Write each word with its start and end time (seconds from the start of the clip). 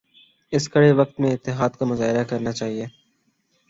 اس 0.53 0.67
کڑے 0.69 0.91
وقت 0.91 1.19
میں 1.19 1.31
اتحاد 1.31 1.69
کا 1.79 1.85
مظاہرہ 1.85 2.23
کرنا 2.23 2.51
چاہئے 2.51 2.85